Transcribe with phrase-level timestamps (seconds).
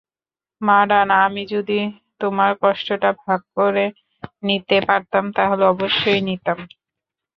[0.61, 1.79] মারান, আমি যদি
[2.21, 3.85] তোমার কষ্টটা ভাগ করে
[4.43, 6.57] নিতে পারতাম তাহলে অবশ্যই নিতাম।